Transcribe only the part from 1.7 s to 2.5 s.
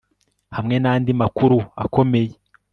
akomeye